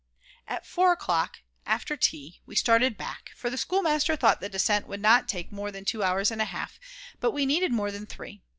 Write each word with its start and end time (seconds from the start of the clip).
At 0.47 0.65
4 0.65 0.93
o'clock, 0.93 1.41
after 1.63 1.95
tea, 1.95 2.41
we 2.47 2.55
started 2.55 2.97
back, 2.97 3.29
for 3.35 3.51
the 3.51 3.55
schoolmaster 3.57 4.15
thought 4.15 4.41
the 4.41 4.49
descent 4.49 4.87
would 4.87 4.99
not 4.99 5.27
take 5.27 5.51
more 5.51 5.71
than 5.71 5.85
two 5.85 6.01
hours 6.01 6.31
and 6.31 6.41
a 6.41 6.45
half, 6.45 6.79
but 7.19 7.33
we 7.33 7.45
needed 7.45 7.71
more 7.71 7.91
than 7.91 8.07
three. 8.07 8.41